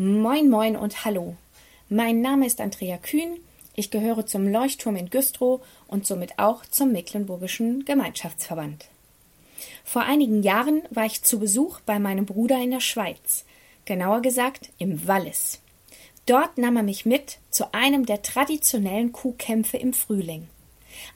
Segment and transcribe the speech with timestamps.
[0.00, 1.34] Moin, moin und hallo.
[1.88, 3.36] Mein Name ist Andrea Kühn.
[3.74, 8.84] Ich gehöre zum Leuchtturm in Güstrow und somit auch zum Mecklenburgischen Gemeinschaftsverband.
[9.82, 13.44] Vor einigen Jahren war ich zu Besuch bei meinem Bruder in der Schweiz,
[13.86, 15.58] genauer gesagt im Wallis.
[16.26, 20.46] Dort nahm er mich mit zu einem der traditionellen Kuhkämpfe im Frühling.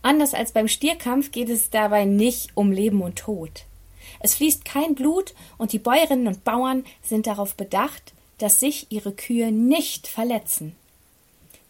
[0.03, 3.62] Anders als beim Stierkampf geht es dabei nicht um Leben und Tod.
[4.19, 8.12] Es fließt kein Blut und die Bäuerinnen und Bauern sind darauf bedacht,
[8.43, 10.75] dass sich ihre Kühe nicht verletzen.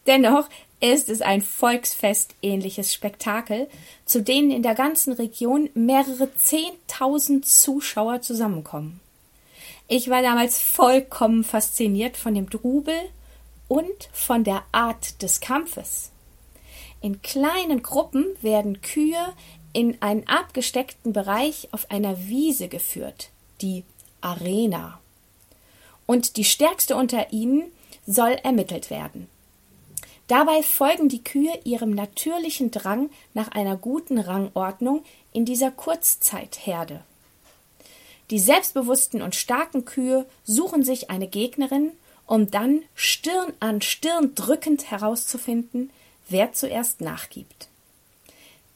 [0.07, 0.49] Dennoch
[0.81, 3.69] ist es ein volksfestähnliches Spektakel,
[4.05, 9.01] zu denen in der ganzen Region mehrere Zehntausend Zuschauer zusammenkommen.
[9.87, 12.95] Ich war damals vollkommen fasziniert von dem Drubel
[13.69, 16.11] und von der Art des Kampfes.
[17.03, 19.35] In kleinen Gruppen werden Kühe
[19.75, 23.31] in einen abgesteckten Bereich auf einer Wiese geführt,
[23.61, 23.85] die
[24.21, 25.03] Arena
[26.13, 27.73] und die stärkste unter ihnen
[28.07, 29.29] soll ermittelt werden.
[30.27, 37.01] Dabei folgen die Kühe ihrem natürlichen Drang nach einer guten Rangordnung in dieser Kurzzeitherde.
[38.31, 41.93] Die selbstbewussten und starken Kühe suchen sich eine Gegnerin,
[42.27, 45.89] um dann Stirn an Stirn drückend herauszufinden,
[46.29, 47.69] wer zuerst nachgibt.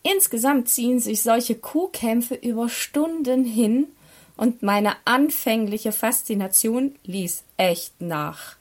[0.03, 3.89] Insgesamt ziehen sich solche Kuhkämpfe über Stunden hin
[4.37, 8.57] und meine anfängliche Faszination ließ echt nach.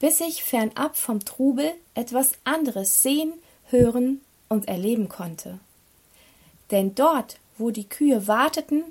[0.00, 3.32] Bis ich fernab vom Trubel etwas anderes sehen,
[3.70, 5.58] hören und erleben konnte.
[6.70, 8.84] Denn dort, wo die Kühe warteten,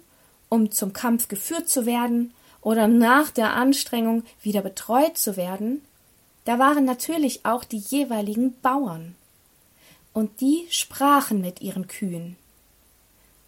[0.50, 5.82] um zum Kampf geführt zu werden oder nach der Anstrengung wieder betreut zu werden,
[6.46, 9.16] da waren natürlich auch die jeweiligen Bauern.
[10.14, 12.38] Und die sprachen mit ihren Kühen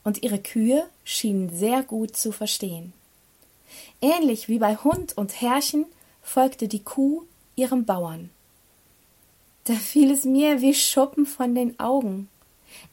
[0.05, 2.93] und ihre Kühe schienen sehr gut zu verstehen.
[4.01, 5.85] Ähnlich wie bei Hund und Herrchen
[6.21, 7.23] folgte die Kuh
[7.57, 8.29] ihrem Bauern.
[9.65, 12.29] Da fiel es mir wie Schuppen von den Augen.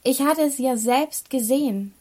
[0.03, 1.93] Ich hatte es ja selbst gesehen.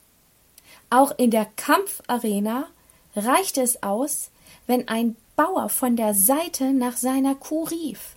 [0.89, 2.67] Auch in der Kampfarena
[3.15, 4.31] reichte es aus,
[4.65, 8.15] wenn ein Bauer von der Seite nach seiner Kuh rief.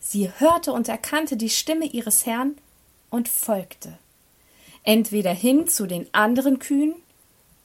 [0.00, 2.56] Sie hörte und erkannte die Stimme ihres Herrn
[3.10, 3.98] und folgte
[4.84, 6.94] entweder hin zu den anderen Kühen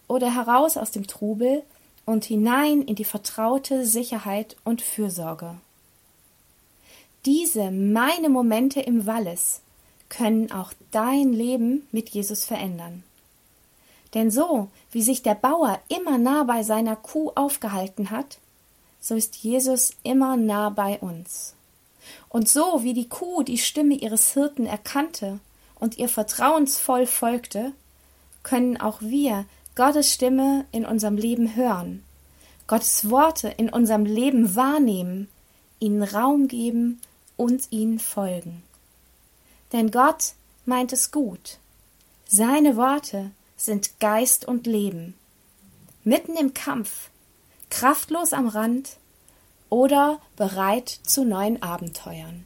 [0.07, 1.63] oder heraus aus dem Trubel
[2.05, 5.55] und hinein in die vertraute Sicherheit und Fürsorge.
[7.25, 9.61] Diese meine Momente im Wallis
[10.07, 13.03] können auch dein Leben mit Jesus verändern.
[14.13, 18.39] Denn so, wie sich der Bauer immer nah bei seiner Kuh aufgehalten hat,
[18.99, 21.53] so ist Jesus immer nah bei uns.
[22.27, 25.39] Und so wie die Kuh die Stimme ihres Hirten erkannte
[25.79, 27.73] und ihr vertrauensvoll folgte,
[28.43, 29.45] können auch wir
[29.75, 32.03] Gottes Stimme in unserem Leben hören,
[32.67, 35.29] Gottes Worte in unserem Leben wahrnehmen,
[35.79, 37.01] ihnen Raum geben
[37.37, 38.63] und ihnen folgen.
[39.71, 40.33] Denn Gott
[40.65, 41.57] meint es gut.
[42.27, 45.15] Seine Worte sind Geist und Leben.
[46.03, 47.09] Mitten im Kampf,
[47.69, 48.97] kraftlos am Rand
[49.69, 52.45] oder bereit zu neuen Abenteuern.